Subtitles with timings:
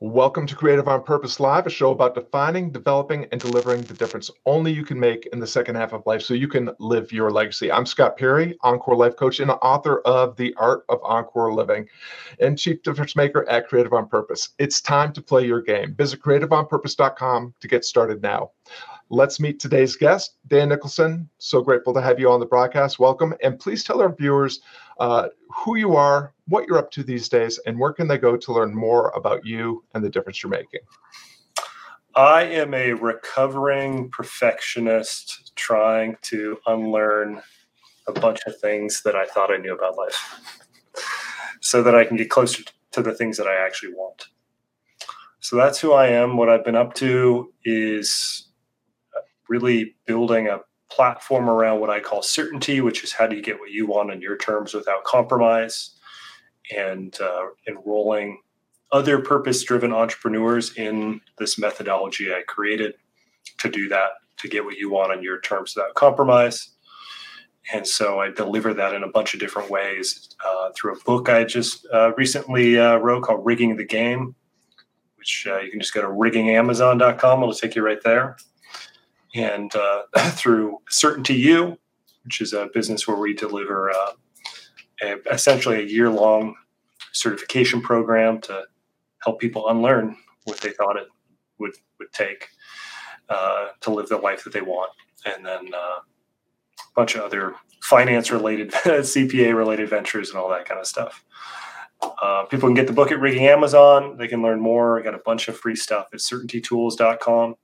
[0.00, 4.30] Welcome to Creative on Purpose Live, a show about defining, developing, and delivering the difference
[4.44, 7.30] only you can make in the second half of life so you can live your
[7.30, 7.72] legacy.
[7.72, 11.88] I'm Scott Perry, Encore Life Coach and author of The Art of Encore Living
[12.40, 14.50] and Chief Difference Maker at Creative on Purpose.
[14.58, 15.94] It's time to play your game.
[15.94, 18.50] Visit creativeonpurpose.com to get started now.
[19.08, 21.28] Let's meet today's guest, Dan Nicholson.
[21.38, 22.98] So grateful to have you on the broadcast.
[22.98, 23.34] Welcome.
[23.40, 24.60] And please tell our viewers
[24.98, 28.36] uh, who you are, what you're up to these days, and where can they go
[28.36, 30.80] to learn more about you and the difference you're making?
[32.16, 37.42] I am a recovering perfectionist trying to unlearn
[38.08, 40.40] a bunch of things that I thought I knew about life
[41.60, 44.28] so that I can get closer to the things that I actually want.
[45.38, 46.36] So that's who I am.
[46.36, 48.45] What I've been up to is
[49.48, 50.60] really building a
[50.90, 54.10] platform around what I call certainty, which is how do you get what you want
[54.10, 55.96] on your terms without compromise,
[56.74, 58.40] and uh, enrolling
[58.92, 62.94] other purpose driven entrepreneurs in this methodology I created
[63.58, 66.70] to do that, to get what you want on your terms without compromise.
[67.72, 71.28] And so I deliver that in a bunch of different ways uh, through a book
[71.28, 74.36] I just uh, recently uh, wrote called Rigging the Game,
[75.16, 77.42] which uh, you can just go to riggingamazon.com.
[77.42, 78.36] It'll take you right there
[79.36, 81.78] and uh, through Certainty U,
[82.24, 84.12] which is a business where we deliver uh,
[85.02, 86.54] a, essentially a year long
[87.12, 88.64] certification program to
[89.24, 91.08] help people unlearn what they thought it
[91.58, 92.48] would would take
[93.28, 94.90] uh, to live the life that they want,
[95.24, 96.02] and then uh, a
[96.94, 101.24] bunch of other finance related, CPA related ventures, and all that kind of stuff.
[102.22, 104.16] Uh, people can get the book at Rigging Amazon.
[104.18, 104.98] They can learn more.
[104.98, 107.56] I got a bunch of free stuff at certaintytools.com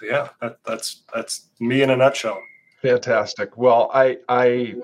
[0.00, 2.42] so yeah, that, that's that's me in a nutshell.
[2.82, 3.56] Fantastic.
[3.56, 4.76] Well, I I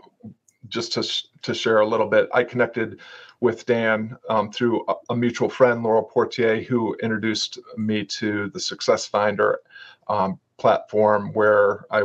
[0.69, 3.01] just to to share a little bit, I connected
[3.41, 8.61] with Dan um, through a, a, mutual friend, Laurel Portier, who introduced me to the
[8.61, 9.61] Success Finder
[10.09, 12.05] um, platform, where I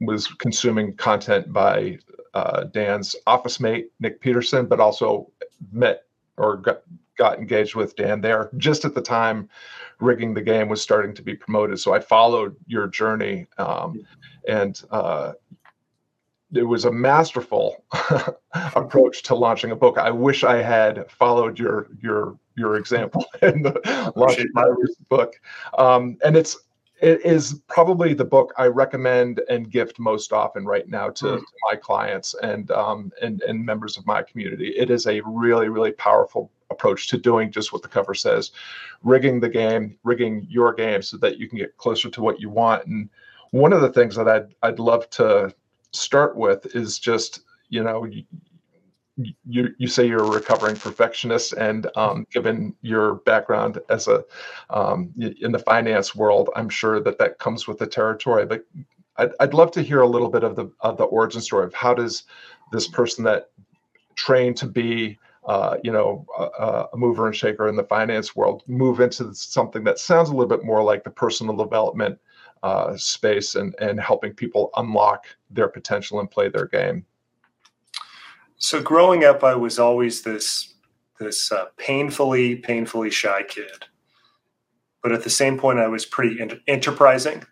[0.00, 1.98] was consuming content by
[2.34, 5.30] uh, Dan's office mate Nick Peterson, but also
[5.70, 6.04] met
[6.36, 6.82] or got,
[7.22, 9.48] got engaged with Dan there just at the time
[10.00, 11.78] rigging the game was starting to be promoted.
[11.78, 14.04] So I followed your journey, um,
[14.48, 15.34] and uh,
[16.52, 17.84] it was a masterful
[18.74, 19.98] approach to launching a book.
[19.98, 24.68] I wish I had followed your your your example in the launching my
[25.08, 25.34] book.
[25.78, 26.58] Um, and it's
[27.00, 31.38] it is probably the book I recommend and gift most often right now to, mm.
[31.38, 34.68] to my clients and um, and and members of my community.
[34.76, 38.50] It is a really really powerful approach to doing just what the cover says,
[39.02, 42.50] rigging the game, rigging your game so that you can get closer to what you
[42.50, 42.86] want.
[42.86, 43.08] And
[43.52, 45.54] one of the things that I'd I'd love to
[45.92, 48.06] start with is just you know
[49.44, 54.24] you you, say you're a recovering perfectionist and um, given your background as a
[54.70, 58.64] um, in the finance world i'm sure that that comes with the territory but
[59.18, 61.74] I'd, I'd love to hear a little bit of the of the origin story of
[61.74, 62.24] how does
[62.72, 63.50] this person that
[64.14, 68.62] trained to be uh, you know, a, a, mover and shaker in the finance world,
[68.68, 72.18] move into something that sounds a little bit more like the personal development
[72.62, 77.04] uh, space and, and helping people unlock their potential and play their game?
[78.56, 80.74] So growing up, I was always this
[81.18, 83.86] this uh, painfully, painfully shy kid.
[85.02, 86.38] But at the same point, I was pretty
[86.68, 87.44] enterprising,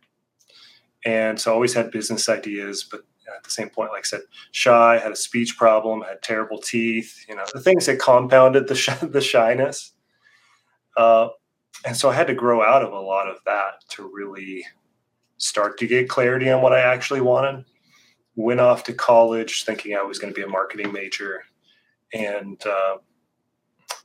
[1.04, 2.84] and so I always had business ideas.
[2.88, 3.02] But
[3.40, 4.20] at the same point, like I said,
[4.52, 8.74] shy, had a speech problem, had terrible teeth, you know, the things that compounded the,
[8.76, 9.92] sh- the shyness.
[10.94, 11.28] Uh,
[11.86, 14.66] and so I had to grow out of a lot of that to really
[15.38, 17.64] start to get clarity on what I actually wanted.
[18.36, 21.42] Went off to college thinking I was going to be a marketing major.
[22.12, 22.98] And uh,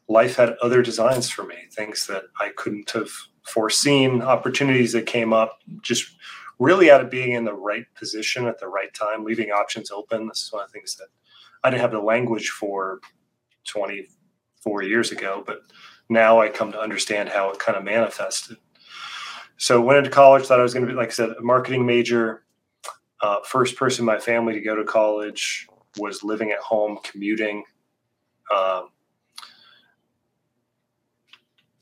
[0.07, 3.09] life had other designs for me, things that I couldn't have
[3.43, 6.15] foreseen, opportunities that came up just
[6.59, 10.27] really out of being in the right position at the right time, leaving options open.
[10.27, 11.07] This is one of the things that
[11.63, 12.99] I didn't have the language for
[13.65, 15.61] 24 years ago, but
[16.09, 18.57] now I come to understand how it kind of manifested.
[19.57, 21.85] So went into college, thought I was going to be, like I said, a marketing
[21.85, 22.43] major.
[23.21, 27.63] Uh, first person in my family to go to college was living at home, commuting.
[28.55, 28.89] Um,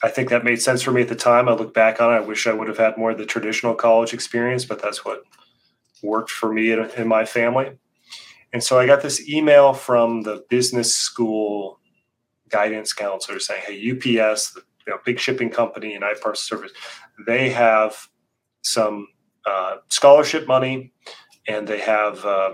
[0.04, 1.48] I think that made sense for me at the time.
[1.48, 2.18] I look back on it.
[2.18, 5.24] I wish I would have had more of the traditional college experience, but that's what
[6.04, 7.72] worked for me and, in my family.
[8.52, 11.80] And so I got this email from the business school
[12.50, 16.72] guidance counselor saying, "Hey, UPS, the you know, big shipping company and I parcel service,
[17.26, 18.10] they have
[18.62, 19.08] some
[19.46, 20.92] uh, scholarship money,
[21.48, 22.52] and they have uh,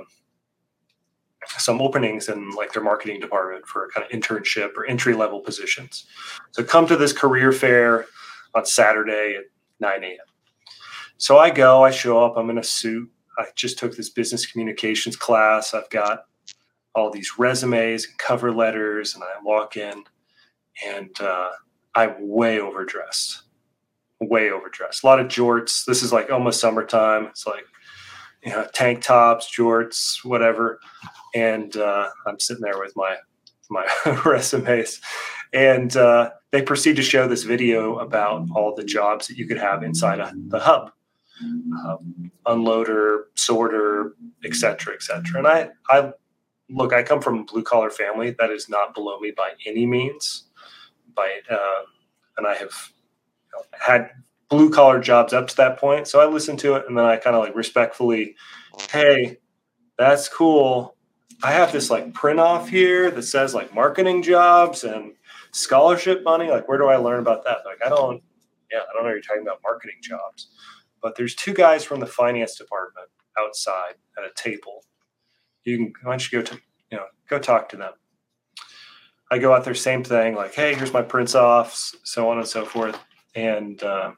[1.47, 6.05] some openings in like their marketing department for kind of internship or entry level positions.
[6.51, 8.05] So come to this career fair
[8.53, 9.45] on Saturday at
[9.79, 10.17] 9 a.m.
[11.17, 13.09] So I go, I show up, I'm in a suit.
[13.37, 15.73] I just took this business communications class.
[15.73, 16.25] I've got
[16.95, 20.03] all these resumes and cover letters, and I walk in
[20.85, 21.49] and uh,
[21.95, 23.43] I'm way overdressed,
[24.19, 25.03] way overdressed.
[25.03, 25.85] A lot of jorts.
[25.85, 27.27] This is like almost summertime.
[27.27, 27.65] It's like,
[28.43, 30.79] you know, tank tops, jorts, whatever.
[31.35, 33.17] And uh, I'm sitting there with my
[33.69, 33.87] my
[34.25, 34.99] resumes,
[35.53, 39.59] and uh, they proceed to show this video about all the jobs that you could
[39.59, 40.91] have inside a, the hub,
[41.43, 45.37] um, unloader, sorter, etc., etc.
[45.37, 46.11] And I, I
[46.69, 49.85] look, I come from a blue collar family that is not below me by any
[49.85, 50.45] means.
[51.15, 51.83] By uh,
[52.37, 52.91] and I have
[53.79, 54.11] had
[54.49, 57.17] blue collar jobs up to that point, so I listened to it and then I
[57.17, 58.35] kind of like respectfully,
[58.91, 59.37] hey,
[59.97, 60.95] that's cool
[61.41, 65.13] I have this like print off here that says like marketing jobs and
[65.51, 66.49] scholarship money.
[66.49, 67.59] Like, where do I learn about that?
[67.65, 68.21] Like, I don't,
[68.71, 69.09] yeah, I don't know.
[69.09, 70.49] You're talking about marketing jobs,
[71.01, 73.07] but there's two guys from the finance department
[73.37, 74.83] outside at a table.
[75.63, 76.61] You can, why don't you go to,
[76.91, 77.93] you know, go talk to them.
[79.31, 82.47] I go out there, same thing, like, hey, here's my prints offs, so on and
[82.47, 82.99] so forth.
[83.35, 84.13] And uh,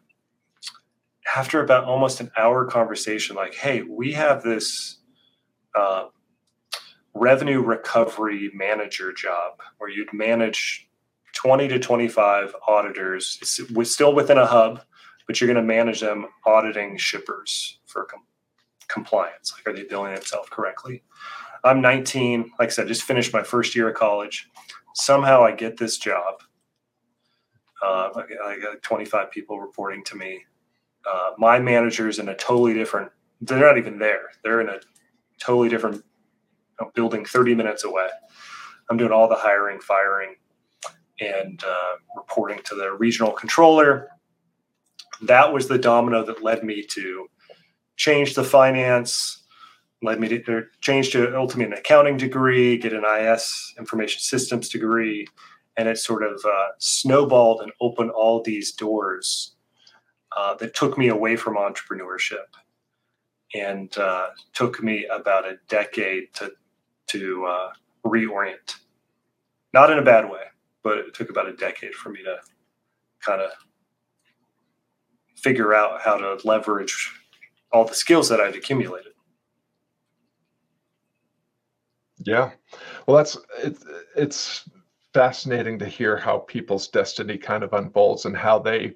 [1.35, 4.97] after about almost an hour conversation, like, hey, we have this
[5.75, 6.05] uh,
[7.13, 10.87] revenue recovery manager job where you'd manage
[11.33, 13.37] 20 to 25 auditors.
[13.41, 14.81] It's still within a hub,
[15.27, 18.25] but you're going to manage them auditing shippers for com-
[18.87, 19.53] compliance.
[19.53, 21.03] Like, are they billing themselves correctly?
[21.63, 22.51] I'm 19.
[22.59, 24.49] Like I said, just finished my first year of college.
[24.95, 26.41] Somehow I get this job.
[27.81, 28.09] Uh,
[28.45, 30.43] I got 25 people reporting to me.
[31.09, 33.11] Uh, my manager's in a totally different.
[33.41, 34.29] They're not even there.
[34.43, 34.79] They're in a
[35.39, 36.03] totally different
[36.81, 38.07] know, building 30 minutes away.
[38.89, 40.35] I'm doing all the hiring, firing,
[41.19, 44.09] and uh, reporting to the regional controller.
[45.21, 47.27] That was the domino that led me to
[47.95, 49.43] change the finance,
[50.01, 55.27] led me to change to ultimately an accounting degree, get an IS information systems degree,
[55.77, 59.55] and it sort of uh, snowballed and opened all these doors
[60.35, 62.47] uh, that took me away from entrepreneurship
[63.53, 66.51] and uh, took me about a decade to
[67.07, 67.69] to uh,
[68.05, 68.75] reorient.
[69.73, 70.43] Not in a bad way,
[70.83, 72.37] but it took about a decade for me to
[73.19, 73.51] kind of
[75.37, 77.11] figure out how to leverage
[77.71, 79.13] all the skills that I'd accumulated.
[82.23, 82.51] Yeah,
[83.07, 83.83] well, that's it's
[84.15, 84.69] it's
[85.13, 88.93] fascinating to hear how people's destiny kind of unfolds and how they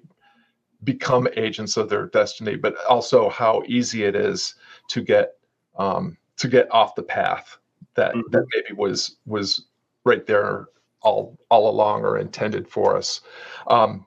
[0.86, 4.56] become agents of their destiny, but also how easy it is
[4.90, 5.34] to get
[5.78, 7.58] um, to get off the path
[7.96, 8.32] that mm-hmm.
[8.32, 9.66] that maybe was was
[10.06, 10.68] right there
[11.02, 13.22] all all along or intended for us.
[13.68, 14.06] Um,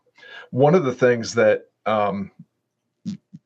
[0.51, 2.31] one of the things that um,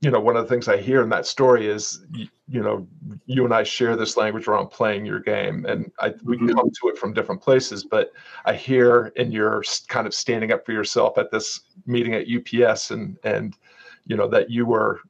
[0.02, 2.87] you know, one of the things I hear in that story is, you, you know,
[3.26, 6.56] you and I share this language around playing your game, and I, we can mm-hmm.
[6.56, 7.84] come to it from different places.
[7.84, 8.12] But
[8.44, 12.90] I hear in your kind of standing up for yourself at this meeting at UPS,
[12.90, 13.56] and and
[14.04, 15.00] you know that you were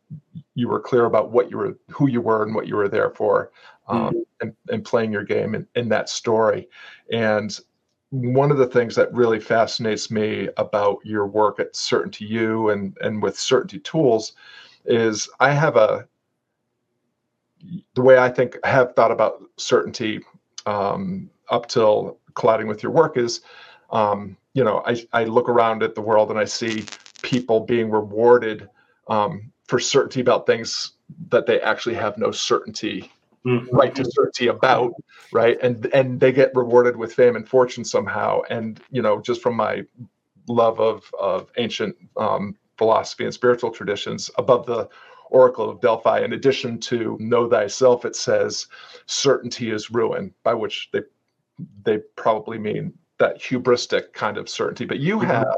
[0.54, 3.10] you were clear about what you were, who you were, and what you were there
[3.10, 3.50] for
[3.88, 4.18] um, mm-hmm.
[4.42, 6.68] and, and playing your game in, in that story.
[7.10, 7.58] And
[8.10, 12.94] one of the things that really fascinates me about your work at Certainty U and,
[13.00, 14.34] and with Certainty Tools
[14.84, 16.06] is I have a,
[17.94, 20.20] the way I think I have thought about certainty
[20.66, 23.40] um, up till colliding with your work is,
[23.90, 26.84] um, you know, I, I look around at the world and I see
[27.22, 28.68] people being rewarded
[29.08, 30.92] um, for certainty about things
[31.28, 33.10] that they actually have no certainty
[33.44, 33.74] mm-hmm.
[33.74, 34.92] right to certainty about
[35.32, 39.42] right and and they get rewarded with fame and fortune somehow and you know just
[39.42, 39.82] from my
[40.48, 44.88] love of of ancient um, philosophy and spiritual traditions above the
[45.30, 48.66] oracle of delphi in addition to know thyself it says
[49.06, 51.00] certainty is ruin by which they
[51.84, 55.30] they probably mean that hubristic kind of certainty but you mm-hmm.
[55.30, 55.54] have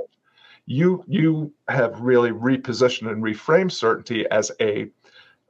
[0.67, 4.91] you you have really repositioned and reframed certainty as a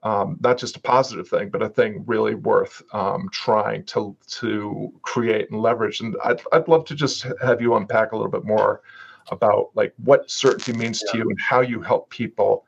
[0.05, 4.93] um, not just a positive thing, but a thing really worth um, trying to to
[5.01, 6.01] create and leverage.
[6.01, 8.83] And I'd I'd love to just have you unpack a little bit more
[9.31, 11.13] about like what certainty means yeah.
[11.13, 12.65] to you and how you help people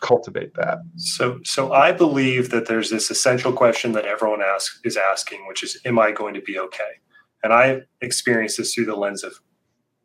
[0.00, 0.78] cultivate that.
[0.96, 5.62] So so I believe that there's this essential question that everyone asks is asking, which
[5.62, 7.00] is, am I going to be okay?
[7.42, 9.34] And I experienced this through the lens of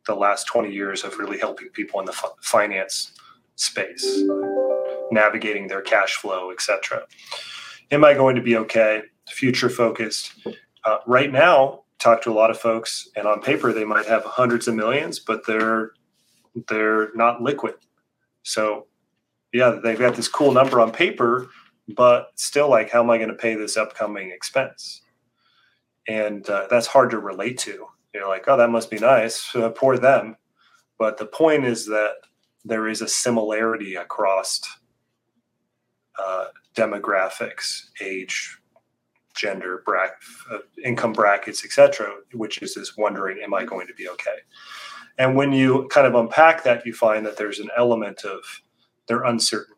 [0.06, 3.12] the last 20 years of really helping people in the finance
[3.56, 4.22] space
[5.10, 7.02] navigating their cash flow, etc.
[7.90, 9.02] Am I going to be okay?
[9.28, 10.32] Future focused.
[10.84, 14.24] uh, right now, talk to a lot of folks, and on paper they might have
[14.24, 15.92] hundreds of millions, but they're
[16.68, 17.74] they're not liquid.
[18.42, 18.86] So,
[19.52, 21.48] yeah, they've got this cool number on paper,
[21.94, 25.02] but still, like, how am I going to pay this upcoming expense?
[26.08, 27.86] And uh, that's hard to relate to.
[28.14, 29.54] You're like, oh, that must be nice.
[29.54, 30.36] Uh, poor them.
[30.98, 32.14] But the point is that
[32.64, 34.60] there is a similarity across
[36.18, 38.59] uh, demographics, age,
[39.34, 40.16] gender, bracket,
[40.50, 44.38] uh, income brackets, etc., which is this wondering, am I going to be okay?
[45.18, 48.40] And when you kind of unpack that, you find that there's an element of
[49.06, 49.76] they're uncertain.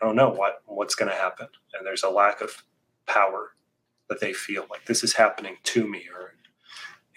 [0.00, 2.62] I don't know what what's going to happen, and there's a lack of
[3.06, 3.50] power
[4.08, 6.34] that they feel like this is happening to me, or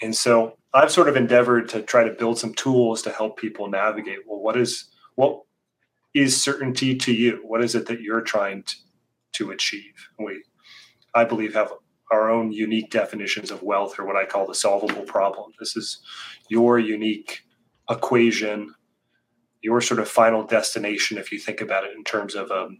[0.01, 3.69] and so I've sort of endeavored to try to build some tools to help people
[3.69, 4.19] navigate.
[4.25, 5.41] Well, what is what
[6.13, 7.41] is certainty to you?
[7.43, 8.75] What is it that you're trying to,
[9.33, 10.09] to achieve?
[10.17, 10.43] We,
[11.15, 11.73] I believe, have
[12.11, 15.51] our own unique definitions of wealth, or what I call the solvable problem.
[15.59, 16.01] This is
[16.49, 17.41] your unique
[17.89, 18.73] equation,
[19.61, 22.79] your sort of final destination, if you think about it in terms of um,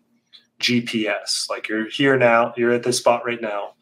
[0.60, 1.50] GPS.
[1.50, 3.74] Like you're here now, you're at this spot right now,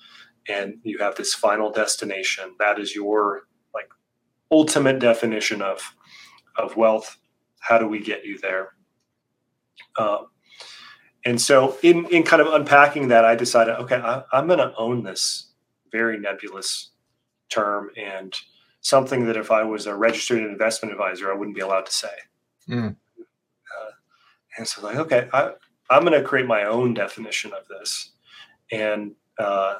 [0.47, 2.55] and you have this final destination.
[2.59, 3.89] That is your like
[4.51, 5.81] ultimate definition of
[6.57, 7.17] of wealth.
[7.59, 8.69] How do we get you there?
[9.97, 10.27] Um,
[11.27, 14.73] and so, in in kind of unpacking that, I decided, okay, I, I'm going to
[14.77, 15.51] own this
[15.91, 16.91] very nebulous
[17.49, 18.33] term and
[18.79, 22.13] something that if I was a registered investment advisor, I wouldn't be allowed to say.
[22.69, 22.95] Mm.
[23.19, 23.91] Uh,
[24.57, 25.51] and so, like, okay, I,
[25.89, 28.13] I'm going to create my own definition of this,
[28.71, 29.79] and uh,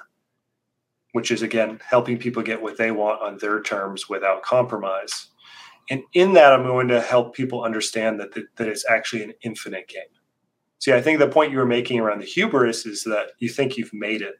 [1.13, 5.27] which is again helping people get what they want on their terms without compromise.
[5.89, 9.33] And in that, I'm going to help people understand that, that, that it's actually an
[9.43, 10.16] infinite game.
[10.79, 13.77] See, I think the point you were making around the hubris is that you think
[13.77, 14.35] you've made it.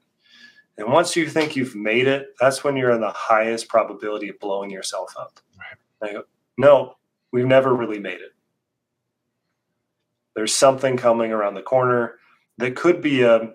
[0.78, 4.40] And once you think you've made it, that's when you're in the highest probability of
[4.40, 5.40] blowing yourself up.
[6.02, 6.14] Right.
[6.14, 6.24] Go,
[6.58, 6.96] no,
[7.32, 8.34] we've never really made it.
[10.36, 12.20] There's something coming around the corner
[12.60, 13.54] that could be a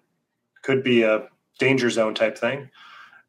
[0.63, 2.71] could be a danger zone type thing,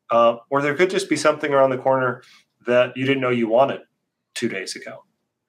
[0.10, 2.24] uh, or there could just be something around the corner
[2.66, 3.82] that you didn't know you wanted
[4.34, 5.04] two days ago,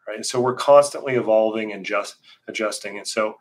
[0.07, 0.25] right?
[0.25, 3.37] So we're constantly evolving and just adjusting, and so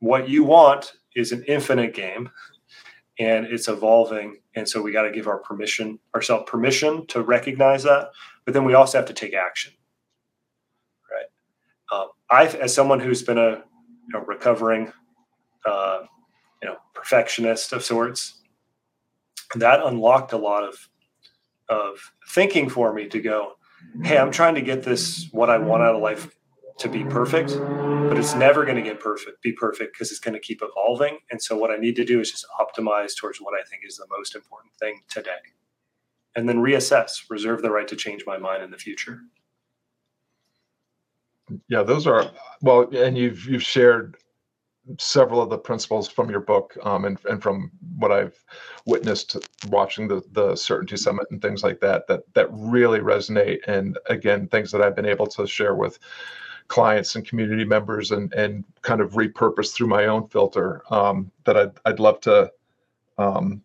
[0.00, 2.30] what you want is an infinite game
[3.18, 7.82] and it's evolving and so we got to give our permission ourselves permission to recognize
[7.82, 8.10] that
[8.44, 9.72] but then we also have to take action
[11.10, 11.98] right?
[11.98, 14.92] Um, i as someone who's been a you know, recovering
[15.66, 16.00] uh,
[16.62, 18.40] you know perfectionist of sorts
[19.56, 20.88] that unlocked a lot of
[21.68, 23.52] of thinking for me to go
[24.02, 26.37] hey i'm trying to get this what i want out of life
[26.78, 27.58] to be perfect,
[28.08, 31.18] but it's never going to get perfect, be perfect because it's going to keep evolving.
[31.30, 33.96] And so what I need to do is just optimize towards what I think is
[33.96, 35.30] the most important thing today.
[36.36, 39.20] And then reassess, reserve the right to change my mind in the future.
[41.68, 42.30] Yeah, those are
[42.60, 44.18] well, and you've you've shared
[44.98, 48.42] several of the principles from your book um, and, and from what I've
[48.86, 49.36] witnessed
[49.68, 54.48] watching the the certainty summit and things like that that that really resonate and again
[54.48, 55.98] things that I've been able to share with
[56.68, 61.56] clients and community members and and kind of repurpose through my own filter um, that
[61.56, 62.50] I'd, I'd love to
[63.16, 63.62] um,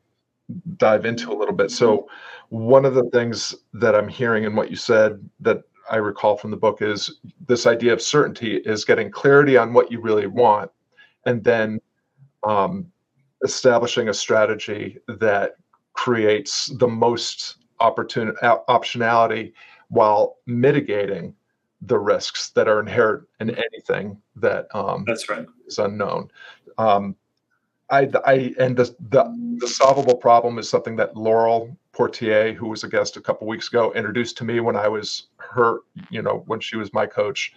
[0.78, 1.72] dive into a little bit.
[1.72, 2.08] So
[2.50, 6.52] one of the things that I'm hearing in what you said that I recall from
[6.52, 10.72] the book is this idea of certainty is getting clarity on what you really want
[11.26, 11.80] and then
[12.44, 12.92] um,
[13.44, 15.56] establishing a strategy that
[15.94, 19.54] creates the most opportunity optionality
[19.90, 21.36] while mitigating
[21.86, 25.46] the risks that are inherent in anything that um, that's right.
[25.68, 26.30] is unknown.
[26.78, 27.16] Um,
[27.90, 32.84] I, I and the, the the solvable problem is something that Laurel Portier, who was
[32.84, 36.44] a guest a couple weeks ago, introduced to me when I was her, you know,
[36.48, 37.54] when she was my coach,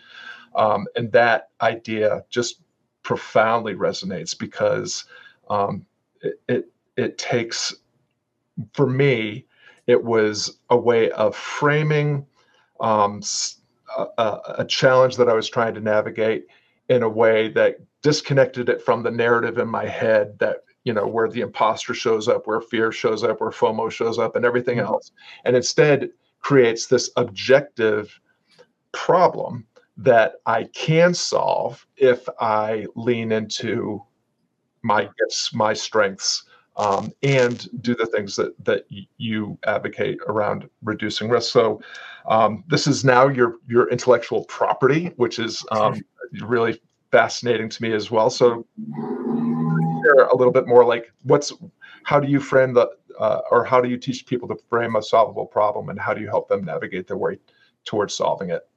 [0.57, 2.61] um, and that idea just
[3.03, 5.05] profoundly resonates because
[5.49, 5.87] um,
[6.21, 7.75] it, it it takes
[8.73, 9.47] for me
[9.87, 12.27] it was a way of framing
[12.81, 13.23] um,
[14.19, 16.47] a, a challenge that I was trying to navigate
[16.89, 21.07] in a way that disconnected it from the narrative in my head that you know
[21.07, 24.79] where the imposter shows up where fear shows up where fomo shows up and everything
[24.79, 24.87] mm-hmm.
[24.87, 25.11] else
[25.45, 28.21] and instead creates this objective
[28.93, 34.01] problem that i can solve if i lean into
[34.83, 36.45] my gifts my strengths
[36.77, 41.53] um, and do the things that that you advocate around reducing risk.
[41.53, 41.81] So
[42.27, 46.03] um, this is now your your intellectual property, which is um,
[46.43, 46.81] really
[47.11, 48.31] fascinating to me as well.
[48.31, 48.67] So
[50.31, 51.53] a little bit more like what's
[52.05, 55.03] how do you frame the uh, or how do you teach people to frame a
[55.03, 57.39] solvable problem, and how do you help them navigate their way
[57.85, 58.69] towards solving it?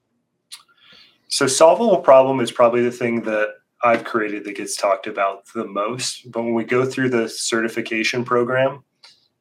[1.27, 5.65] So, solvable problem is probably the thing that I've created that gets talked about the
[5.65, 6.31] most.
[6.31, 8.83] But when we go through the certification program,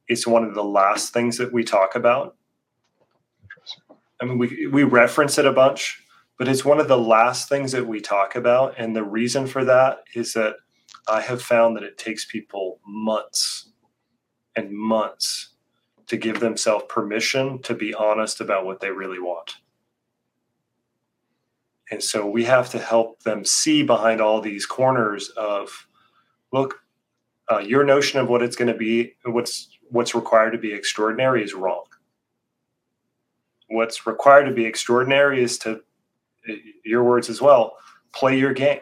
[0.06, 2.36] it's one of the last things that we talk about.
[4.20, 6.02] I mean, we, we reference it a bunch,
[6.38, 8.74] but it's one of the last things that we talk about.
[8.78, 10.56] And the reason for that is that
[11.08, 13.70] I have found that it takes people months
[14.56, 15.50] and months
[16.06, 19.56] to give themselves permission to be honest about what they really want.
[21.90, 25.88] And so we have to help them see behind all these corners of,
[26.52, 26.80] look,
[27.50, 31.42] uh, your notion of what it's going to be, what's what's required to be extraordinary
[31.42, 31.84] is wrong.
[33.68, 35.80] What's required to be extraordinary is to,
[36.84, 37.76] your words as well,
[38.14, 38.80] play your game.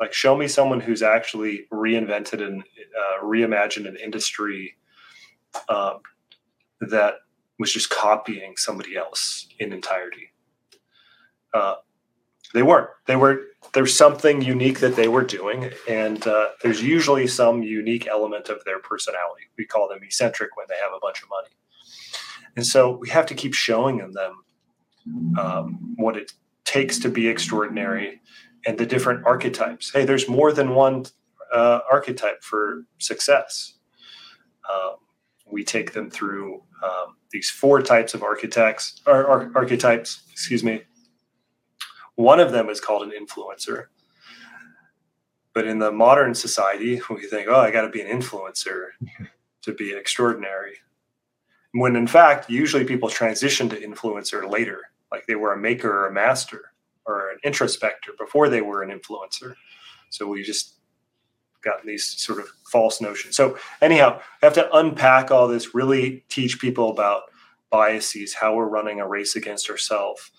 [0.00, 4.76] Like, show me someone who's actually reinvented and uh, reimagined an industry
[5.68, 6.00] um,
[6.80, 7.14] that
[7.58, 10.32] was just copying somebody else in entirety.
[11.54, 11.76] Uh,
[12.54, 12.88] they weren't.
[13.06, 13.40] They were.
[13.74, 18.64] There's something unique that they were doing, and uh, there's usually some unique element of
[18.64, 19.42] their personality.
[19.58, 21.54] We call them eccentric when they have a bunch of money,
[22.56, 24.44] and so we have to keep showing them
[25.38, 26.32] um, what it
[26.64, 28.20] takes to be extraordinary
[28.66, 29.90] and the different archetypes.
[29.92, 31.06] Hey, there's more than one
[31.52, 33.74] uh, archetype for success.
[34.72, 34.94] Um,
[35.50, 40.22] we take them through um, these four types of architects or, or archetypes.
[40.32, 40.82] Excuse me
[42.16, 43.86] one of them is called an influencer.
[45.52, 48.88] But in the modern society, we think, oh, I got to be an influencer
[49.62, 50.76] to be extraordinary.
[51.72, 54.80] When in fact, usually people transition to influencer later,
[55.10, 56.72] like they were a maker or a master
[57.06, 59.54] or an introspector before they were an influencer.
[60.10, 60.74] So we just
[61.62, 63.36] got these sort of false notions.
[63.36, 67.22] So anyhow, I have to unpack all this, really teach people about
[67.70, 70.30] biases, how we're running a race against ourselves,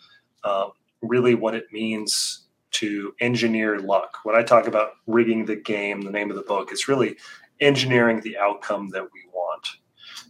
[0.44, 0.72] um,
[1.08, 4.18] really what it means to engineer luck.
[4.24, 7.18] When I talk about rigging the game, the name of the book, it's really
[7.60, 9.68] engineering the outcome that we want.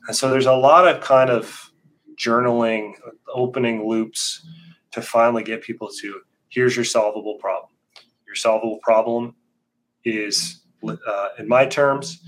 [0.07, 1.71] And so there's a lot of kind of
[2.15, 2.93] journaling,
[3.33, 4.45] opening loops
[4.91, 7.71] to finally get people to here's your solvable problem.
[8.25, 9.35] Your solvable problem
[10.05, 12.21] is, uh, in my terms,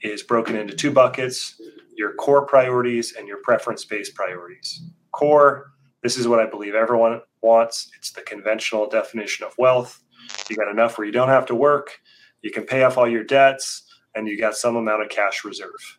[0.00, 1.60] is broken into two buckets
[1.98, 4.82] your core priorities and your preference based priorities.
[5.10, 5.72] Core,
[6.08, 7.90] this is what I believe everyone wants.
[7.98, 10.02] It's the conventional definition of wealth.
[10.48, 12.00] You got enough where you don't have to work,
[12.40, 13.82] you can pay off all your debts,
[14.14, 15.98] and you got some amount of cash reserve.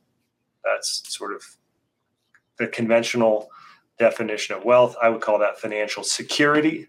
[0.63, 1.43] That's sort of
[2.57, 3.51] the conventional
[3.99, 4.95] definition of wealth.
[4.99, 6.87] I would call that financial security.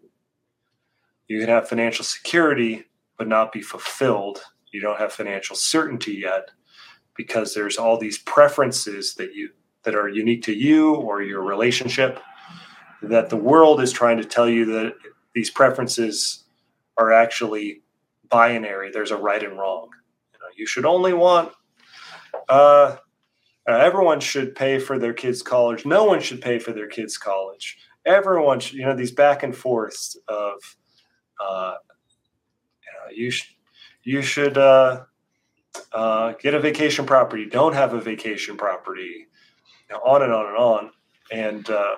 [1.28, 2.86] You can have financial security,
[3.18, 4.40] but not be fulfilled.
[4.72, 6.52] You don't have financial certainty yet
[7.14, 9.50] because there's all these preferences that you
[9.84, 12.18] that are unique to you or your relationship
[13.02, 14.94] that the world is trying to tell you that
[15.34, 16.44] these preferences
[16.96, 17.82] are actually
[18.28, 18.90] binary.
[18.90, 19.88] There's a right and wrong.
[20.32, 21.52] You, know, you should only want.
[22.48, 22.96] Uh,
[23.68, 25.86] uh, everyone should pay for their kids' college.
[25.86, 27.78] No one should pay for their kids' college.
[28.04, 28.78] Everyone should.
[28.78, 30.76] You know these back and forths of.
[31.40, 31.74] Uh,
[32.82, 33.48] you know, you should.
[34.02, 35.02] You should uh,
[35.92, 37.46] uh, get a vacation property.
[37.46, 39.26] Don't have a vacation property.
[39.88, 40.90] You know, on and on and on.
[41.30, 41.96] And uh,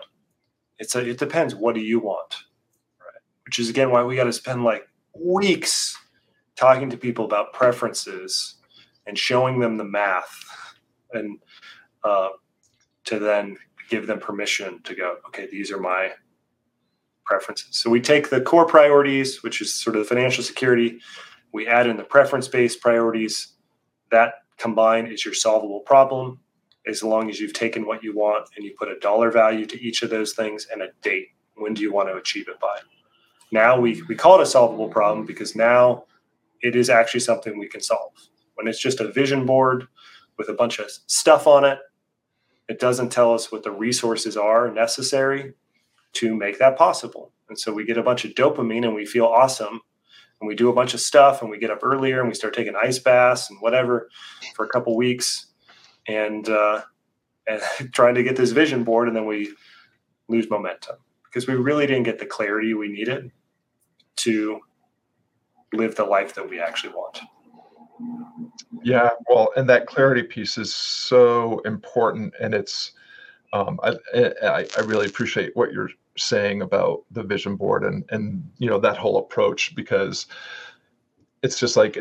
[0.82, 1.54] it's a, it depends.
[1.54, 2.34] What do you want?
[3.00, 3.22] Right.
[3.44, 4.82] Which is again why we got to spend like
[5.18, 5.96] weeks
[6.56, 8.56] talking to people about preferences
[9.06, 10.44] and showing them the math
[11.12, 11.38] and
[12.04, 12.30] uh,
[13.04, 13.56] to then
[13.88, 16.10] give them permission to go okay these are my
[17.24, 20.98] preferences so we take the core priorities which is sort of the financial security
[21.52, 23.54] we add in the preference based priorities
[24.10, 26.38] that combined is your solvable problem
[26.86, 29.80] as long as you've taken what you want and you put a dollar value to
[29.80, 31.28] each of those things and a date.
[31.54, 32.78] When do you want to achieve it by?
[33.52, 36.04] Now we, we call it a solvable problem because now
[36.62, 38.12] it is actually something we can solve.
[38.54, 39.86] When it's just a vision board
[40.38, 41.78] with a bunch of stuff on it,
[42.68, 45.54] it doesn't tell us what the resources are necessary
[46.14, 47.32] to make that possible.
[47.48, 49.80] And so we get a bunch of dopamine and we feel awesome.
[50.40, 52.54] And we do a bunch of stuff and we get up earlier and we start
[52.54, 54.08] taking ice baths and whatever
[54.56, 55.51] for a couple weeks
[56.08, 56.82] and uh,
[57.46, 57.60] and
[57.92, 59.52] trying to get this vision board, and then we
[60.28, 63.30] lose momentum because we really didn't get the clarity we needed
[64.16, 64.60] to
[65.72, 67.20] live the life that we actually want.
[68.82, 72.92] Yeah, well, and that clarity piece is so important, and it's
[73.52, 78.50] um, I, I, I really appreciate what you're saying about the vision board and and
[78.58, 80.26] you know that whole approach because
[81.42, 81.98] it's just like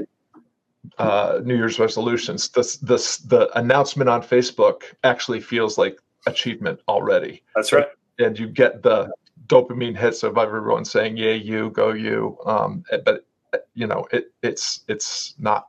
[0.97, 2.49] uh, New Year's resolutions.
[2.49, 7.43] This this the announcement on Facebook actually feels like achievement already.
[7.55, 7.87] That's right.
[8.19, 9.11] And you get the
[9.47, 13.25] dopamine hits of everyone saying "Yay, you go you," um, but
[13.73, 15.67] you know it it's it's not.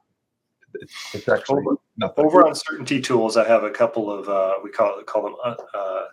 [1.12, 2.24] It's actually over, nothing.
[2.24, 5.34] Over on certainty tools, I have a couple of uh, we call it, call them
[5.44, 6.04] uh, uh,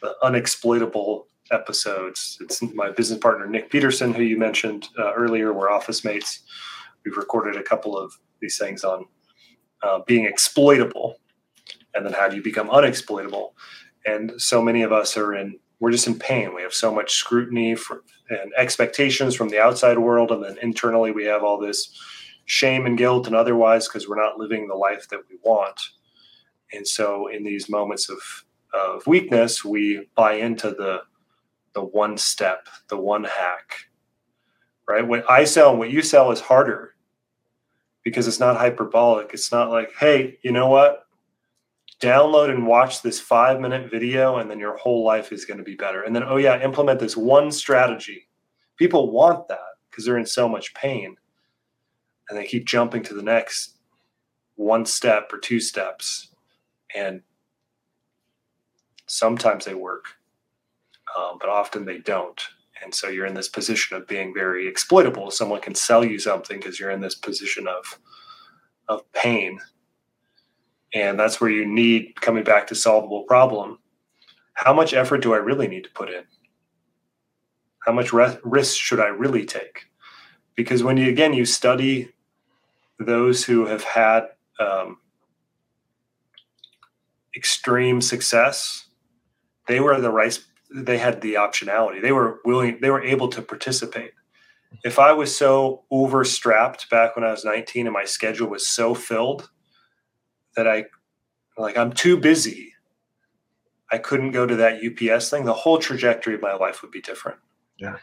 [0.00, 2.38] the unexploitable episodes.
[2.40, 5.52] It's my business partner Nick Peterson, who you mentioned uh, earlier.
[5.52, 6.40] We're office mates.
[7.04, 9.06] We've recorded a couple of these things on
[9.82, 11.16] uh, being exploitable,
[11.94, 13.50] and then how do you become unexploitable?
[14.06, 16.54] And so many of us are in we're just in pain.
[16.54, 21.10] We have so much scrutiny for, and expectations from the outside world, and then internally
[21.10, 21.94] we have all this
[22.46, 25.80] shame and guilt and otherwise because we're not living the life that we want.
[26.72, 28.18] And so, in these moments of
[28.72, 31.02] of weakness, we buy into the
[31.74, 33.88] the one step, the one hack.
[34.88, 35.06] Right?
[35.06, 36.93] What I sell and what you sell is harder
[38.04, 39.30] because it's not hyperbolic.
[39.32, 41.06] It's not like, hey, you know what?
[42.00, 45.64] Download and watch this five minute video, and then your whole life is going to
[45.64, 46.02] be better.
[46.02, 48.28] And then, oh, yeah, implement this one strategy.
[48.76, 49.58] People want that
[49.90, 51.16] because they're in so much pain
[52.28, 53.78] and they keep jumping to the next
[54.56, 56.28] one step or two steps.
[56.94, 57.22] And
[59.06, 60.06] sometimes they work,
[61.16, 62.40] um, but often they don't.
[62.84, 65.30] And so you're in this position of being very exploitable.
[65.30, 67.98] Someone can sell you something because you're in this position of
[68.86, 69.58] of pain.
[70.92, 73.78] And that's where you need coming back to solvable problem.
[74.52, 76.24] How much effort do I really need to put in?
[77.80, 79.86] How much re- risk should I really take?
[80.54, 82.12] Because when you again you study
[82.98, 84.28] those who have had
[84.60, 84.98] um,
[87.34, 88.86] extreme success,
[89.66, 90.38] they were the right.
[90.74, 92.02] They had the optionality.
[92.02, 92.78] They were willing.
[92.80, 94.10] They were able to participate.
[94.82, 98.92] If I was so overstrapped back when I was 19 and my schedule was so
[98.92, 99.48] filled
[100.56, 100.86] that I,
[101.56, 102.72] like, I'm too busy.
[103.92, 105.44] I couldn't go to that UPS thing.
[105.44, 107.38] The whole trajectory of my life would be different.
[107.78, 107.98] Yeah.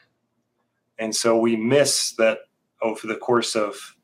[0.97, 2.39] And so we miss that
[2.81, 3.95] over the course of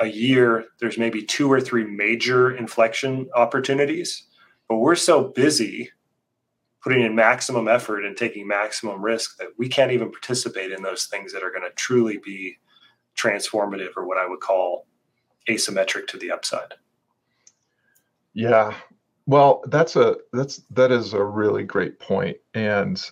[0.00, 4.24] a year, there's maybe two or three major inflection opportunities,
[4.68, 5.90] but we're so busy
[6.86, 11.06] putting in maximum effort and taking maximum risk that we can't even participate in those
[11.06, 12.56] things that are going to truly be
[13.16, 14.86] transformative or what I would call
[15.48, 16.74] asymmetric to the upside.
[18.34, 18.72] Yeah.
[19.26, 23.02] Well, that's a that's that is a really great point and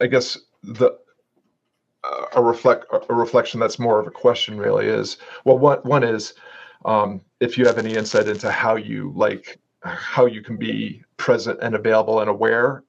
[0.00, 0.96] I guess the
[2.36, 6.34] a reflect a reflection that's more of a question really is well one one is
[6.84, 11.58] um, if you have any insight into how you like how you can be present
[11.62, 12.84] and available and aware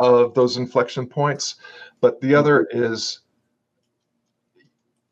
[0.00, 1.56] of those inflection points.
[2.00, 3.20] But the other is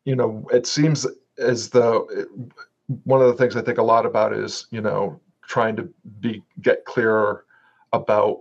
[0.04, 1.06] you know it seems
[1.38, 2.28] as though it,
[3.04, 5.88] one of the things i think a lot about is you know trying to
[6.20, 7.46] be get clearer
[7.92, 8.40] about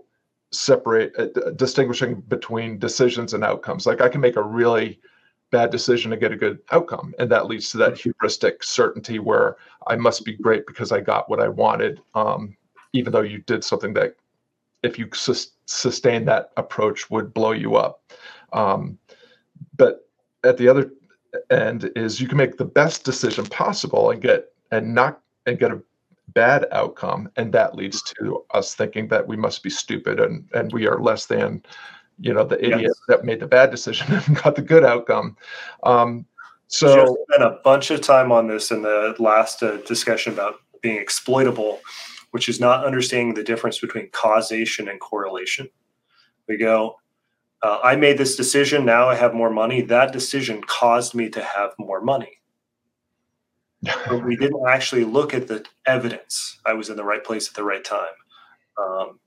[0.51, 3.85] separate uh, distinguishing between decisions and outcomes.
[3.85, 4.99] Like i can make a really
[5.51, 9.55] bad decision to get a good outcome and that leads to that hubristic certainty where
[9.87, 12.57] i must be great because i got what i wanted um,
[12.93, 14.15] even though you did something that
[14.83, 18.11] if you sus- sustain that approach would blow you up.
[18.51, 18.97] Um,
[19.75, 20.07] but
[20.43, 20.91] at the other
[21.49, 25.71] end is you can make the best decision possible and get and not and get
[25.71, 25.81] a
[26.33, 30.71] bad outcome and that leads to us thinking that we must be stupid and and
[30.71, 31.63] we are less than
[32.19, 33.01] you know the idiot yes.
[33.07, 35.35] that made the bad decision and got the good outcome.
[35.83, 36.25] Um,
[36.67, 40.55] so Just spent a bunch of time on this in the last uh, discussion about
[40.81, 41.79] being exploitable
[42.33, 45.69] which is not understanding the difference between causation and correlation
[46.47, 46.95] we go
[47.61, 51.43] uh, i made this decision now i have more money that decision caused me to
[51.43, 52.39] have more money
[54.07, 56.59] but we didn't actually look at the evidence.
[56.65, 58.07] I was in the right place at the right time.
[58.77, 59.19] Um,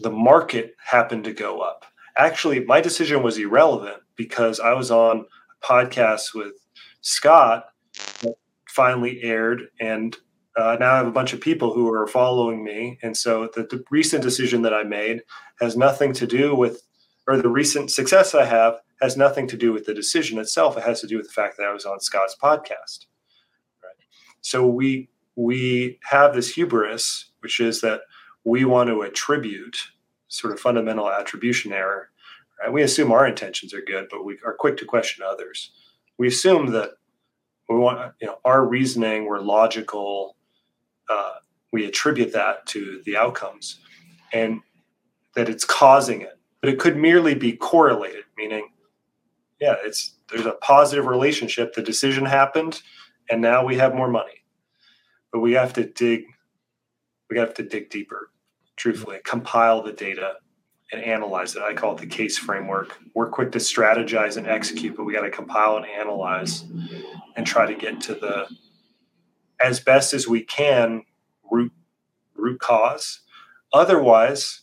[0.00, 1.84] the market happened to go up.
[2.16, 5.26] Actually, my decision was irrelevant because I was on
[5.62, 6.54] a podcast with
[7.00, 7.66] Scott
[8.22, 8.34] that
[8.68, 10.16] finally aired, and
[10.56, 12.98] uh, now I have a bunch of people who are following me.
[13.02, 15.22] And so the, the recent decision that I made
[15.60, 16.82] has nothing to do with,
[17.28, 20.76] or the recent success I have has nothing to do with the decision itself.
[20.76, 23.06] It has to do with the fact that I was on Scott's podcast.
[24.40, 28.02] So we we have this hubris, which is that
[28.44, 29.76] we want to attribute
[30.28, 32.10] sort of fundamental attribution error.
[32.60, 32.72] Right?
[32.72, 35.72] We assume our intentions are good, but we are quick to question others.
[36.16, 36.92] We assume that
[37.68, 40.35] we want, you know, our reasoning, we're logical.
[41.08, 41.34] Uh,
[41.72, 43.80] we attribute that to the outcomes,
[44.32, 44.60] and
[45.34, 46.38] that it's causing it.
[46.60, 48.68] But it could merely be correlated, meaning,
[49.60, 51.74] yeah, it's there's a positive relationship.
[51.74, 52.82] The decision happened,
[53.30, 54.44] and now we have more money.
[55.32, 56.24] But we have to dig.
[57.30, 58.30] We have to dig deeper.
[58.76, 60.34] Truthfully, compile the data
[60.92, 61.62] and analyze it.
[61.62, 62.98] I call it the case framework.
[63.14, 66.64] We're quick to strategize and execute, but we got to compile and analyze
[67.36, 68.46] and try to get to the
[69.62, 71.02] as best as we can
[71.50, 71.72] root
[72.34, 73.20] root cause.
[73.72, 74.62] Otherwise,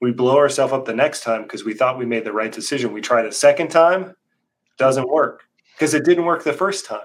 [0.00, 2.92] we blow ourselves up the next time because we thought we made the right decision.
[2.92, 4.14] We tried a second time,
[4.78, 7.00] doesn't work because it didn't work the first time.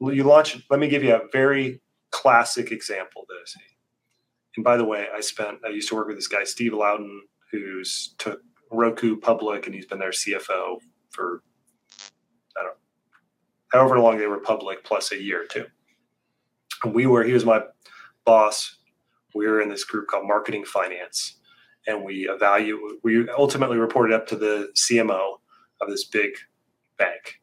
[0.00, 0.58] You launch.
[0.70, 3.26] Let me give you a very classic example.
[3.28, 3.56] This,
[4.56, 5.58] and by the way, I spent.
[5.64, 9.86] I used to work with this guy, Steve Louden, who's took Roku public, and he's
[9.86, 10.78] been their CFO
[11.10, 11.42] for
[12.56, 12.76] I don't know,
[13.72, 15.66] however long they were public, plus a year too.
[16.86, 17.24] And we were.
[17.24, 17.62] He was my
[18.24, 18.76] boss.
[19.34, 21.36] We were in this group called Marketing Finance,
[21.86, 22.98] and we evaluate.
[23.02, 25.38] We ultimately reported up to the CMO
[25.80, 26.30] of this big
[26.96, 27.40] bank,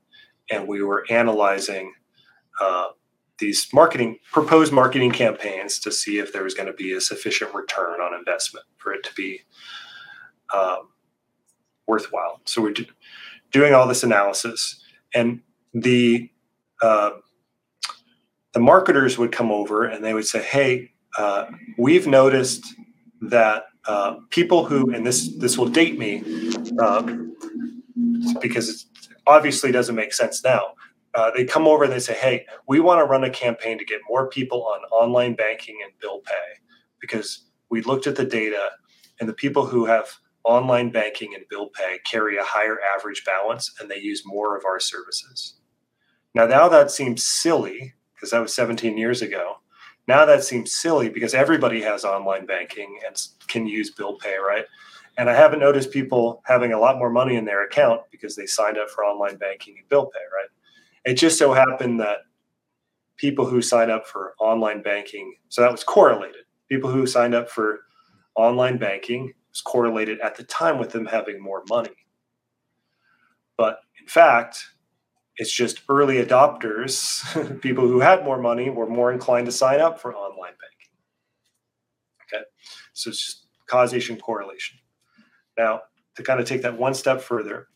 [0.50, 1.94] and we were analyzing
[2.62, 2.88] uh,
[3.38, 7.54] these marketing proposed marketing campaigns to see if there was going to be a sufficient
[7.54, 9.42] return on investment for it to be
[10.54, 10.88] um,
[11.86, 12.40] worthwhile.
[12.46, 12.86] So we're do,
[13.52, 14.82] doing all this analysis,
[15.14, 15.42] and
[15.74, 16.30] the
[16.82, 17.12] uh,
[18.54, 21.46] the marketers would come over and they would say, "Hey, uh,
[21.78, 22.66] we've noticed
[23.22, 26.24] that uh, people who, and this this will date me
[26.80, 27.36] um,
[28.42, 30.74] because it obviously doesn't make sense now."
[31.16, 33.86] Uh, they come over and they say, "Hey, we want to run a campaign to
[33.86, 36.60] get more people on online banking and bill pay
[37.00, 38.70] because we looked at the data,
[39.20, 40.08] and the people who have
[40.44, 44.66] online banking and bill pay carry a higher average balance and they use more of
[44.66, 45.56] our services.
[46.36, 49.58] Now, now that seems silly because that was 17 years ago.
[50.08, 54.64] Now that seems silly because everybody has online banking and can use bill pay, right?
[55.18, 58.46] And I haven't noticed people having a lot more money in their account because they
[58.46, 60.48] signed up for online banking and bill pay, right?
[61.04, 62.20] It just so happened that
[63.18, 66.46] people who signed up for online banking, so that was correlated.
[66.70, 67.82] People who signed up for
[68.36, 72.08] online banking was correlated at the time with them having more money.
[73.58, 74.66] But in fact,
[75.38, 80.00] it's just early adopters, people who had more money, were more inclined to sign up
[80.00, 80.92] for online banking.
[82.34, 82.44] Okay,
[82.94, 84.78] so it's just causation correlation.
[85.58, 85.82] Now,
[86.16, 87.68] to kind of take that one step further,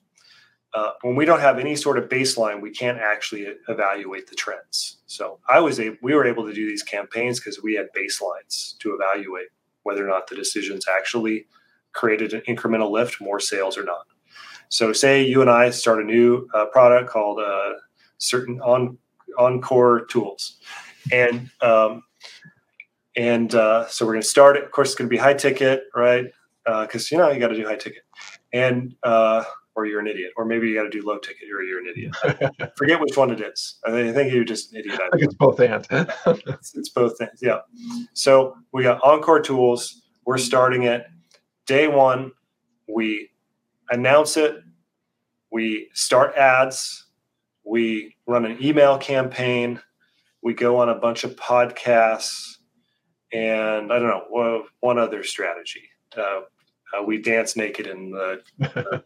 [0.74, 5.00] uh, when we don't have any sort of baseline, we can't actually evaluate the trends.
[5.08, 8.78] So I was able, we were able to do these campaigns because we had baselines
[8.80, 9.48] to evaluate
[9.84, 11.48] whether or not the decisions actually
[11.94, 14.06] created an incremental lift, more sales or not.
[14.70, 17.74] So, say you and I start a new uh, product called uh,
[18.18, 18.98] certain on
[19.38, 20.58] Encore tools,
[21.12, 22.04] and um,
[23.16, 24.64] and uh, so we're going to start it.
[24.64, 26.26] Of course, it's going to be high ticket, right?
[26.66, 28.04] Because uh, you know you got to do high ticket,
[28.54, 29.44] and uh,
[29.76, 31.88] or you're an idiot, or maybe you got to do low ticket, or you're an
[31.88, 32.72] idiot.
[32.78, 33.78] Forget which one it is.
[33.86, 35.00] I think you're just an idiot.
[35.00, 35.86] I think it's both and.
[36.48, 37.40] it's, it's both things.
[37.42, 37.60] Yeah.
[38.14, 40.02] So we got Encore tools.
[40.26, 41.06] We're starting it
[41.68, 42.32] day one,
[42.88, 43.30] we
[43.90, 44.62] announce it,
[45.52, 47.06] we start ads,
[47.64, 49.82] we run an email campaign,
[50.42, 52.58] we go on a bunch of podcasts,
[53.34, 55.84] and I don't know one other strategy.
[56.16, 56.42] Uh,
[56.94, 58.42] uh, we dance naked in the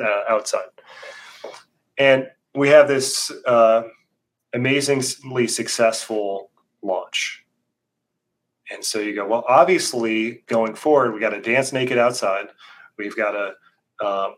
[0.00, 0.68] uh, outside,
[1.98, 3.82] and we have this uh,
[4.54, 6.50] amazingly successful
[6.82, 7.44] launch.
[8.70, 12.46] And so you go, well, obviously going forward, we got to dance naked outside.
[12.96, 13.54] We've got to
[14.04, 14.34] um,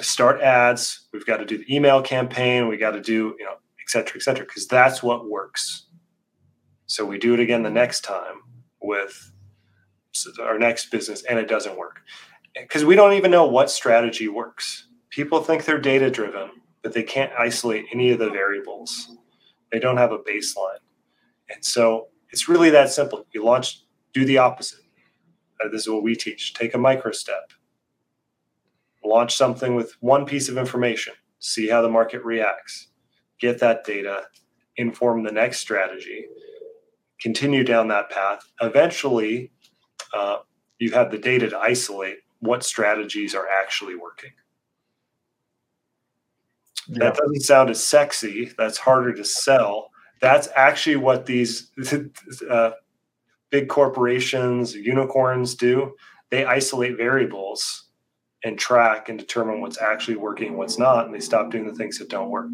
[0.00, 1.08] start ads.
[1.12, 2.68] We've got to do the email campaign.
[2.68, 5.86] We got to do, you know, et cetera, et cetera, because that's what works.
[6.86, 8.42] So we do it again the next time
[8.82, 9.32] with
[10.40, 12.00] our next business and it doesn't work
[12.54, 14.88] because we don't even know what strategy works.
[15.10, 16.50] People think they're data driven,
[16.82, 19.16] but they can't isolate any of the variables.
[19.72, 20.82] They don't have a baseline.
[21.52, 23.26] And so it's really that simple.
[23.32, 24.80] You launch, do the opposite.
[25.62, 26.54] Uh, this is what we teach.
[26.54, 27.52] Take a micro step.
[29.04, 31.14] Launch something with one piece of information.
[31.38, 32.88] See how the market reacts.
[33.40, 34.24] Get that data.
[34.76, 36.26] Inform the next strategy.
[37.20, 38.40] Continue down that path.
[38.60, 39.50] Eventually,
[40.14, 40.38] uh,
[40.78, 44.30] you have the data to isolate what strategies are actually working.
[46.88, 46.98] Yeah.
[47.04, 48.52] That doesn't sound as sexy.
[48.56, 51.70] That's harder to sell that's actually what these
[52.50, 52.70] uh,
[53.50, 55.96] big corporations, unicorns do.
[56.30, 57.86] They isolate variables
[58.44, 61.98] and track and determine what's actually working, what's not, and they stop doing the things
[61.98, 62.52] that don't work.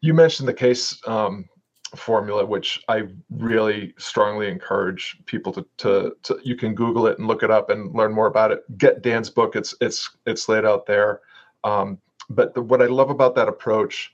[0.00, 1.48] You mentioned the case um,
[1.94, 6.38] formula, which I really strongly encourage people to, to, to.
[6.42, 8.60] You can Google it and look it up and learn more about it.
[8.78, 11.20] Get Dan's book; it's it's it's laid out there.
[11.64, 11.98] Um,
[12.30, 14.12] but the, what I love about that approach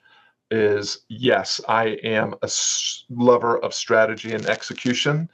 [0.51, 2.51] is yes, I am a
[3.11, 5.29] lover of strategy and execution,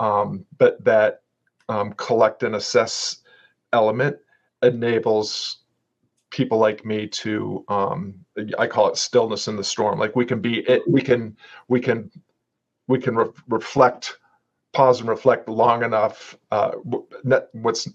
[0.00, 1.22] um, but that
[1.68, 3.18] um, collect and assess
[3.72, 4.16] element
[4.62, 5.58] enables
[6.30, 8.14] people like me to um,
[8.58, 9.98] i call it stillness in the storm.
[9.98, 11.36] Like we can be it we can
[11.68, 12.10] we can
[12.86, 14.18] we can re- reflect
[14.72, 16.72] pause and reflect long enough uh,
[17.52, 17.88] what's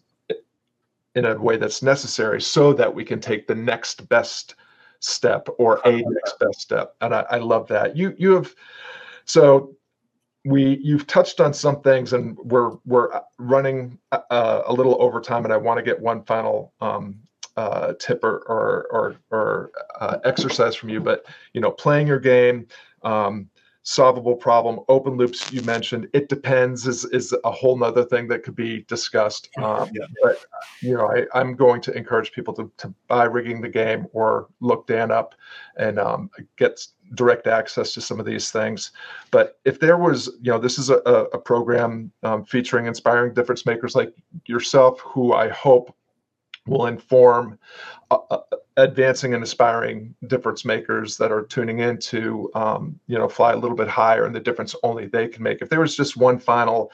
[1.15, 4.55] in a way that's necessary so that we can take the next best
[4.99, 6.95] step or a next best step.
[7.01, 7.95] And I, I love that.
[7.95, 8.53] You you have
[9.25, 9.75] so
[10.45, 15.45] we you've touched on some things and we're we're running uh, a little over time
[15.45, 17.15] and i want to get one final um,
[17.55, 22.19] uh, tip or or or, or uh, exercise from you but you know playing your
[22.19, 22.67] game
[23.03, 23.49] um,
[23.83, 28.41] solvable problem open loops you mentioned it depends is is a whole nother thing that
[28.41, 29.49] could be discussed.
[29.57, 30.05] Um, yeah.
[30.21, 30.45] but
[30.81, 34.47] you know I, i'm going to encourage people to, to buy rigging the game or
[34.61, 35.35] look dan up
[35.77, 38.91] and um, get direct access to some of these things.
[39.31, 43.65] But if there was you know this is a, a program um, featuring inspiring difference
[43.65, 44.13] makers like
[44.45, 45.95] yourself who i hope
[46.65, 47.59] will inform
[48.11, 48.39] uh, uh,
[48.77, 53.57] advancing and aspiring difference makers that are tuning in to um, you know fly a
[53.57, 56.39] little bit higher and the difference only they can make if there was just one
[56.39, 56.91] final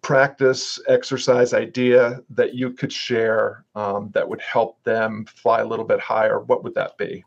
[0.00, 5.84] practice exercise idea that you could share um, that would help them fly a little
[5.84, 7.24] bit higher what would that be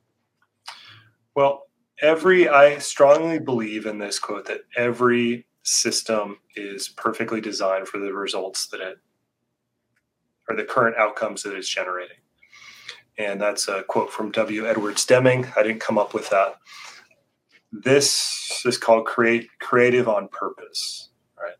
[1.35, 1.67] well
[2.01, 8.13] every i strongly believe in this quote that every system is perfectly designed for the
[8.13, 8.97] results that it
[10.51, 12.17] or the current outcomes that it's generating.
[13.17, 14.67] And that's a quote from W.
[14.67, 15.45] Edwards Deming.
[15.55, 16.55] I didn't come up with that.
[17.71, 21.09] This is called create creative on purpose.
[21.39, 21.55] Right.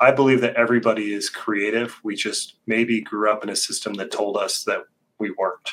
[0.00, 1.98] I believe that everybody is creative.
[2.02, 4.84] We just maybe grew up in a system that told us that
[5.18, 5.70] we weren't.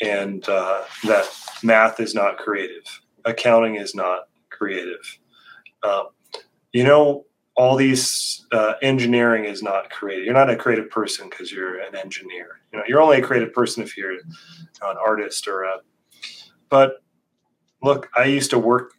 [0.00, 1.26] And uh, that
[1.62, 2.84] math is not creative.
[3.24, 5.18] Accounting is not creative.
[5.82, 6.04] Uh,
[6.72, 7.24] you know,
[7.56, 10.24] all these uh, engineering is not creative.
[10.24, 12.60] You're not a creative person because you're an engineer.
[12.72, 15.78] You know, you're only a creative person if you're an artist or a.
[16.68, 16.96] But
[17.82, 18.92] look, I used to work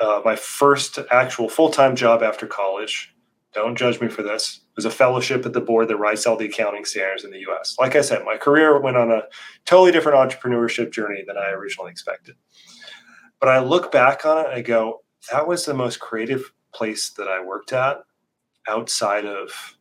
[0.00, 3.14] uh, my first actual full time job after college.
[3.52, 4.60] Don't judge me for this.
[4.76, 7.76] Was a fellowship at the board that writes all the accounting standards in the U.S.
[7.78, 9.24] Like I said, my career went on a
[9.66, 12.36] totally different entrepreneurship journey than I originally expected.
[13.38, 17.10] But I look back on it and I go, that was the most creative place
[17.10, 18.02] that I worked at
[18.68, 19.76] outside of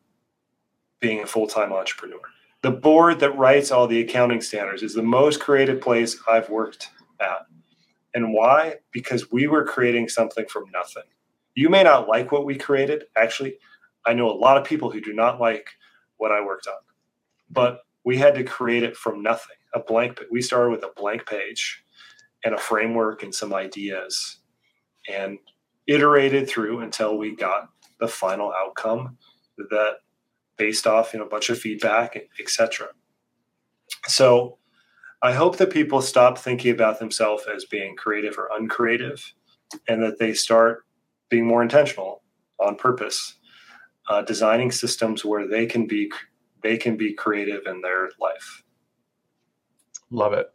[0.99, 2.21] being a full time entrepreneur.
[2.61, 6.89] The board that writes all the accounting standards is the most creative place I've worked
[7.19, 7.47] at.
[8.13, 8.75] And why?
[8.91, 11.03] Because we were creating something from nothing.
[11.55, 13.05] You may not like what we created.
[13.15, 13.57] Actually,
[14.05, 15.69] I know a lot of people who do not like
[16.17, 16.79] what I worked on,
[17.49, 19.55] but we had to create it from nothing.
[19.73, 20.19] A blank.
[20.29, 21.83] We started with a blank page
[22.43, 24.39] and a framework and some ideas,
[25.09, 25.39] and
[25.87, 29.17] iterated through until we got the final outcome
[29.69, 29.97] that
[30.57, 32.87] based off you know a bunch of feedback etc
[34.07, 34.57] so
[35.21, 39.33] i hope that people stop thinking about themselves as being creative or uncreative
[39.87, 40.85] and that they start
[41.29, 42.21] being more intentional
[42.59, 43.37] on purpose
[44.09, 46.11] uh, designing systems where they can be
[46.61, 48.63] they can be creative in their life.
[50.11, 50.53] Love it.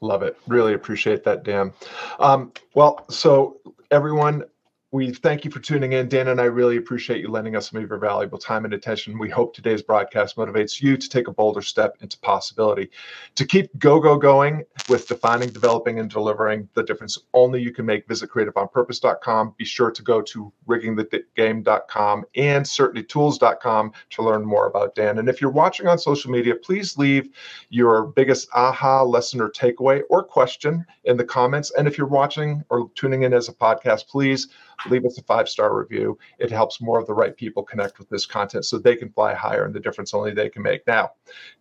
[0.00, 0.38] Love it.
[0.46, 1.72] Really appreciate that dan.
[2.18, 3.60] Um, well so
[3.90, 4.44] everyone
[4.90, 6.08] we thank you for tuning in.
[6.08, 9.18] Dan and I really appreciate you lending us some of your valuable time and attention.
[9.18, 12.90] We hope today's broadcast motivates you to take a bolder step into possibility.
[13.34, 17.84] To keep go, go going with defining, developing, and delivering the difference only you can
[17.84, 19.54] make, visit creativeonpurpose.com.
[19.58, 25.18] Be sure to go to riggingthegame.com and certaintytools.com to learn more about Dan.
[25.18, 27.28] And if you're watching on social media, please leave
[27.68, 31.72] your biggest aha lesson or takeaway or question in the comments.
[31.76, 34.48] And if you're watching or tuning in as a podcast, please
[34.86, 36.18] leave us a five star review.
[36.38, 39.34] It helps more of the right people connect with this content so they can fly
[39.34, 40.86] higher and the difference only they can make.
[40.86, 41.12] Now,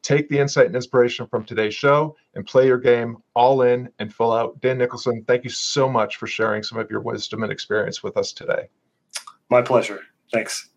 [0.02, 4.14] take the insight and inspiration from today's show and play your game all in and
[4.14, 4.60] full out.
[4.62, 8.18] Dan Nicholson, thank you so much for sharing some of your wisdom and experience with
[8.18, 8.68] us today.
[9.50, 10.02] My pleasure.
[10.32, 10.70] Thanks.